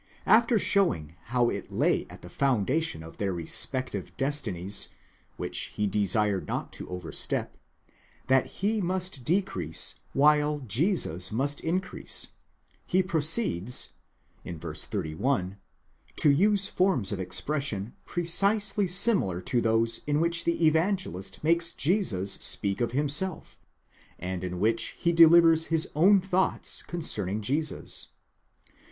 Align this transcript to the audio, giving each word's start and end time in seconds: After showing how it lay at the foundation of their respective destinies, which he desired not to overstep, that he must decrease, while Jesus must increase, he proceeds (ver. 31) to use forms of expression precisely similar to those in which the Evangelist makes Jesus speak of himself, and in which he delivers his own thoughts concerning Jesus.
After 0.25 0.57
showing 0.57 1.15
how 1.25 1.49
it 1.51 1.71
lay 1.71 2.07
at 2.09 2.23
the 2.23 2.29
foundation 2.31 3.03
of 3.03 3.17
their 3.17 3.31
respective 3.31 4.17
destinies, 4.17 4.89
which 5.37 5.73
he 5.77 5.85
desired 5.85 6.47
not 6.47 6.73
to 6.73 6.89
overstep, 6.89 7.55
that 8.25 8.47
he 8.47 8.81
must 8.81 9.23
decrease, 9.23 9.99
while 10.13 10.57
Jesus 10.61 11.31
must 11.31 11.61
increase, 11.61 12.25
he 12.87 13.03
proceeds 13.03 13.89
(ver. 14.43 14.73
31) 14.73 15.57
to 16.15 16.31
use 16.31 16.67
forms 16.67 17.11
of 17.11 17.19
expression 17.19 17.93
precisely 18.03 18.87
similar 18.87 19.39
to 19.41 19.61
those 19.61 20.01
in 20.07 20.19
which 20.19 20.45
the 20.45 20.65
Evangelist 20.65 21.43
makes 21.43 21.73
Jesus 21.73 22.39
speak 22.41 22.81
of 22.81 22.93
himself, 22.93 23.59
and 24.17 24.43
in 24.43 24.59
which 24.59 24.95
he 24.97 25.11
delivers 25.11 25.65
his 25.65 25.89
own 25.95 26.19
thoughts 26.19 26.81
concerning 26.81 27.41
Jesus. 27.41 28.07